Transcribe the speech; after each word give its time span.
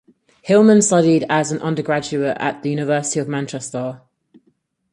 Hillman 0.41 0.81
studied 0.81 1.27
as 1.29 1.51
an 1.51 1.59
undergraduate 1.61 2.35
at 2.39 2.63
the 2.63 2.71
University 2.71 3.19
of 3.19 3.27
Manchester. 3.27 4.01